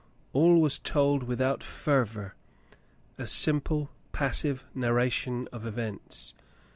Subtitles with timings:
[0.33, 2.33] All was told without fervor,—
[3.19, 6.33] a simple passive narra tion of events.